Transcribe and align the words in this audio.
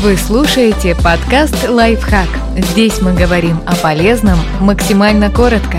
Вы 0.00 0.16
слушаете 0.16 0.94
подкаст 0.94 1.68
«Лайфхак». 1.68 2.28
Здесь 2.56 3.02
мы 3.02 3.14
говорим 3.14 3.58
о 3.66 3.74
полезном 3.74 4.38
максимально 4.60 5.28
коротко. 5.28 5.78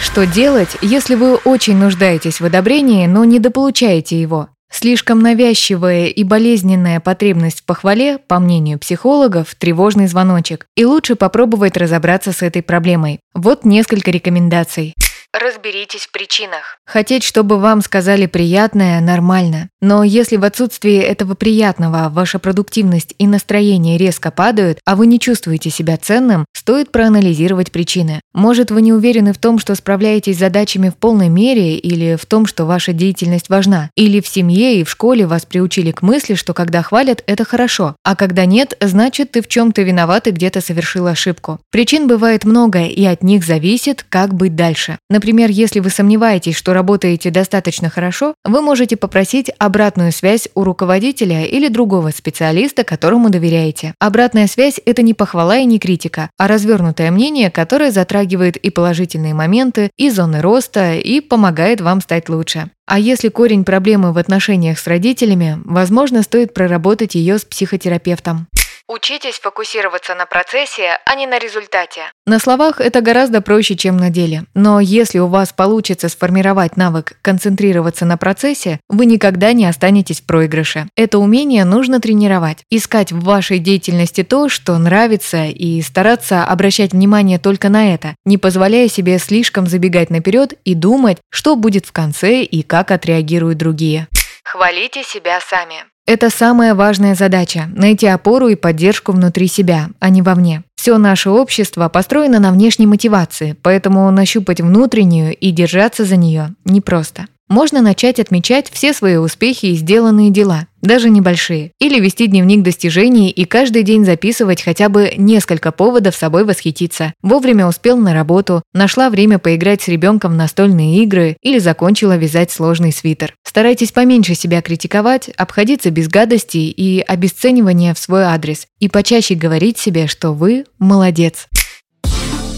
Что 0.00 0.24
делать, 0.24 0.78
если 0.80 1.14
вы 1.14 1.34
очень 1.34 1.76
нуждаетесь 1.76 2.40
в 2.40 2.46
одобрении, 2.46 3.06
но 3.06 3.26
недополучаете 3.26 4.18
его? 4.18 4.48
Слишком 4.72 5.20
навязчивая 5.20 6.06
и 6.06 6.24
болезненная 6.24 7.00
потребность 7.00 7.60
в 7.60 7.64
похвале, 7.66 8.16
по 8.16 8.38
мнению 8.38 8.78
психологов, 8.78 9.54
тревожный 9.54 10.06
звоночек. 10.06 10.68
И 10.74 10.86
лучше 10.86 11.16
попробовать 11.16 11.76
разобраться 11.76 12.32
с 12.32 12.40
этой 12.40 12.62
проблемой. 12.62 13.20
Вот 13.34 13.66
несколько 13.66 14.10
рекомендаций. 14.10 14.94
Разберитесь 15.32 16.06
в 16.06 16.12
причинах. 16.12 16.78
Хотеть, 16.86 17.22
чтобы 17.22 17.58
вам 17.58 17.82
сказали 17.82 18.26
приятное, 18.26 19.00
нормально. 19.00 19.68
Но 19.80 20.02
если 20.02 20.36
в 20.36 20.44
отсутствии 20.44 20.96
этого 20.96 21.34
приятного 21.34 22.08
ваша 22.08 22.38
продуктивность 22.38 23.14
и 23.18 23.26
настроение 23.26 23.98
резко 23.98 24.30
падают, 24.30 24.78
а 24.84 24.96
вы 24.96 25.06
не 25.06 25.20
чувствуете 25.20 25.70
себя 25.70 25.96
ценным, 25.96 26.44
стоит 26.52 26.90
проанализировать 26.90 27.70
причины. 27.70 28.20
Может, 28.34 28.70
вы 28.70 28.82
не 28.82 28.92
уверены 28.92 29.32
в 29.32 29.38
том, 29.38 29.58
что 29.58 29.74
справляетесь 29.74 30.36
с 30.36 30.40
задачами 30.40 30.88
в 30.88 30.96
полной 30.96 31.28
мере, 31.28 31.76
или 31.76 32.16
в 32.16 32.26
том, 32.26 32.46
что 32.46 32.64
ваша 32.64 32.92
деятельность 32.92 33.48
важна, 33.48 33.90
или 33.94 34.20
в 34.20 34.26
семье 34.26 34.80
и 34.80 34.84
в 34.84 34.90
школе 34.90 35.26
вас 35.26 35.44
приучили 35.44 35.92
к 35.92 36.02
мысли, 36.02 36.34
что 36.34 36.54
когда 36.54 36.82
хвалят, 36.82 37.22
это 37.26 37.44
хорошо, 37.44 37.94
а 38.02 38.16
когда 38.16 38.44
нет, 38.46 38.76
значит, 38.80 39.32
ты 39.32 39.42
в 39.42 39.48
чем-то 39.48 39.82
виноват 39.82 40.26
и 40.26 40.32
где-то 40.32 40.60
совершил 40.60 41.06
ошибку. 41.06 41.60
Причин 41.70 42.08
бывает 42.08 42.44
много, 42.44 42.84
и 42.84 43.04
от 43.04 43.22
них 43.22 43.44
зависит, 43.44 44.04
как 44.08 44.34
быть 44.34 44.56
дальше. 44.56 44.98
Например, 45.08 45.25
Например, 45.26 45.50
если 45.50 45.80
вы 45.80 45.90
сомневаетесь, 45.90 46.54
что 46.54 46.72
работаете 46.72 47.30
достаточно 47.30 47.90
хорошо, 47.90 48.34
вы 48.44 48.60
можете 48.62 48.96
попросить 48.96 49.50
обратную 49.58 50.12
связь 50.12 50.48
у 50.54 50.62
руководителя 50.62 51.44
или 51.44 51.66
другого 51.66 52.10
специалиста, 52.10 52.84
которому 52.84 53.28
доверяете. 53.28 53.94
Обратная 53.98 54.46
связь– 54.46 54.80
это 54.86 55.02
не 55.02 55.14
похвала 55.14 55.56
и 55.56 55.64
не 55.64 55.80
критика, 55.80 56.30
а 56.38 56.46
развернутое 56.46 57.10
мнение, 57.10 57.50
которое 57.50 57.90
затрагивает 57.90 58.56
и 58.56 58.70
положительные 58.70 59.34
моменты, 59.34 59.90
и 59.96 60.10
зоны 60.10 60.40
роста, 60.40 60.94
и 60.94 61.18
помогает 61.18 61.80
вам 61.80 62.00
стать 62.02 62.28
лучше. 62.28 62.70
А 62.86 63.00
если 63.00 63.28
корень 63.28 63.64
проблемы 63.64 64.12
в 64.12 64.18
отношениях 64.18 64.78
с 64.78 64.86
родителями, 64.86 65.58
возможно, 65.64 66.22
стоит 66.22 66.54
проработать 66.54 67.16
ее 67.16 67.38
с 67.38 67.44
психотерапевтом. 67.44 68.46
Учитесь 68.88 69.40
фокусироваться 69.40 70.14
на 70.14 70.26
процессе, 70.26 70.98
а 71.04 71.16
не 71.16 71.26
на 71.26 71.40
результате. 71.40 72.02
На 72.24 72.38
словах 72.38 72.80
это 72.80 73.00
гораздо 73.00 73.40
проще, 73.40 73.74
чем 73.74 73.96
на 73.96 74.10
деле. 74.10 74.44
Но 74.54 74.78
если 74.78 75.18
у 75.18 75.26
вас 75.26 75.52
получится 75.52 76.08
сформировать 76.08 76.76
навык 76.76 77.18
концентрироваться 77.20 78.04
на 78.04 78.16
процессе, 78.16 78.78
вы 78.88 79.06
никогда 79.06 79.52
не 79.54 79.66
останетесь 79.66 80.20
в 80.20 80.26
проигрыше. 80.26 80.88
Это 80.94 81.18
умение 81.18 81.64
нужно 81.64 82.00
тренировать. 82.00 82.58
Искать 82.70 83.10
в 83.10 83.24
вашей 83.24 83.58
деятельности 83.58 84.22
то, 84.22 84.48
что 84.48 84.78
нравится, 84.78 85.46
и 85.46 85.82
стараться 85.82 86.44
обращать 86.44 86.92
внимание 86.92 87.40
только 87.40 87.68
на 87.68 87.92
это, 87.92 88.14
не 88.24 88.38
позволяя 88.38 88.86
себе 88.86 89.18
слишком 89.18 89.66
забегать 89.66 90.10
наперед 90.10 90.54
и 90.64 90.74
думать, 90.74 91.18
что 91.30 91.56
будет 91.56 91.86
в 91.86 91.92
конце 91.92 92.42
и 92.42 92.62
как 92.62 92.92
отреагируют 92.92 93.58
другие. 93.58 94.06
Хвалите 94.44 95.02
себя 95.02 95.40
сами. 95.40 95.84
Это 96.06 96.30
самая 96.30 96.76
важная 96.76 97.16
задача– 97.16 97.68
найти 97.74 98.06
опору 98.06 98.46
и 98.46 98.54
поддержку 98.54 99.10
внутри 99.10 99.48
себя, 99.48 99.88
а 99.98 100.08
не 100.08 100.22
вовне. 100.22 100.62
Все 100.76 100.98
наше 100.98 101.30
общество 101.30 101.88
построено 101.88 102.38
на 102.38 102.52
внешней 102.52 102.86
мотивации, 102.86 103.56
поэтому 103.60 104.08
нащупать 104.12 104.60
внутреннюю 104.60 105.34
и 105.34 105.50
держаться 105.50 106.04
за 106.04 106.14
нее 106.14 106.54
непросто. 106.64 107.26
Можно 107.48 107.82
начать 107.82 108.20
отмечать 108.20 108.70
все 108.70 108.92
свои 108.92 109.16
успехи 109.16 109.66
и 109.66 109.74
сделанные 109.74 110.30
дела, 110.30 110.68
даже 110.86 111.10
небольшие, 111.10 111.72
или 111.80 112.00
вести 112.00 112.26
дневник 112.26 112.62
достижений 112.62 113.30
и 113.30 113.44
каждый 113.44 113.82
день 113.82 114.04
записывать 114.04 114.62
хотя 114.62 114.88
бы 114.88 115.12
несколько 115.16 115.72
поводов 115.72 116.14
собой 116.14 116.44
восхититься. 116.44 117.12
Вовремя 117.22 117.66
успел 117.66 117.96
на 117.96 118.14
работу, 118.14 118.62
нашла 118.72 119.10
время 119.10 119.38
поиграть 119.38 119.82
с 119.82 119.88
ребенком 119.88 120.32
в 120.32 120.36
настольные 120.36 121.02
игры 121.02 121.36
или 121.42 121.58
закончила 121.58 122.16
вязать 122.16 122.50
сложный 122.50 122.92
свитер. 122.92 123.34
Старайтесь 123.44 123.92
поменьше 123.92 124.34
себя 124.34 124.62
критиковать, 124.62 125.28
обходиться 125.36 125.90
без 125.90 126.08
гадостей 126.08 126.70
и 126.70 127.00
обесценивания 127.00 127.94
в 127.94 127.98
свой 127.98 128.24
адрес, 128.24 128.66
и 128.80 128.88
почаще 128.88 129.34
говорить 129.34 129.78
себе, 129.78 130.06
что 130.06 130.32
вы 130.32 130.64
молодец. 130.78 131.48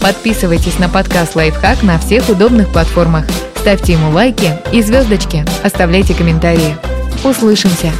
Подписывайтесь 0.01 0.79
на 0.79 0.87
подкаст 0.87 1.35
«Лайфхак» 1.35 1.83
на 1.83 1.99
всех 1.99 2.29
удобных 2.29 2.71
платформах– 2.71 3.25
Ставьте 3.59 3.93
ему 3.93 4.11
лайки 4.11 4.53
и 4.71 4.81
звездочки, 4.81 5.45
оставляйте 5.63 6.13
комментарии. 6.13 6.77
Услышимся! 7.25 7.91